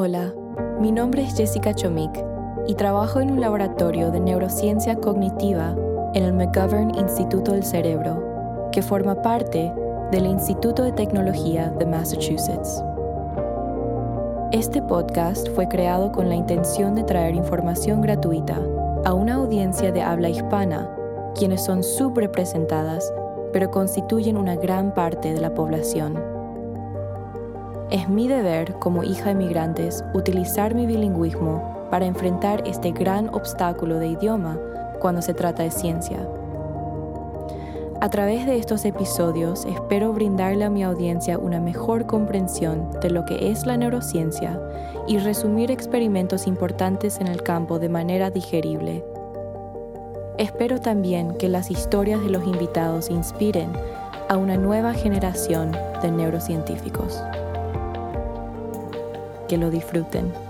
[0.00, 0.32] Hola,
[0.78, 2.24] mi nombre es Jessica Chomik
[2.68, 5.74] y trabajo en un laboratorio de neurociencia cognitiva
[6.14, 9.74] en el McGovern Instituto del Cerebro, que forma parte
[10.12, 12.80] del Instituto de Tecnología de Massachusetts.
[14.52, 18.62] Este podcast fue creado con la intención de traer información gratuita
[19.04, 20.88] a una audiencia de habla hispana,
[21.34, 23.12] quienes son subrepresentadas,
[23.52, 26.37] pero constituyen una gran parte de la población.
[27.90, 33.98] Es mi deber como hija de migrantes utilizar mi bilingüismo para enfrentar este gran obstáculo
[33.98, 34.58] de idioma
[34.98, 36.18] cuando se trata de ciencia.
[38.02, 43.24] A través de estos episodios espero brindarle a mi audiencia una mejor comprensión de lo
[43.24, 44.60] que es la neurociencia
[45.06, 49.02] y resumir experimentos importantes en el campo de manera digerible.
[50.36, 53.72] Espero también que las historias de los invitados inspiren
[54.28, 57.22] a una nueva generación de neurocientíficos
[59.48, 60.47] que lo disfruten.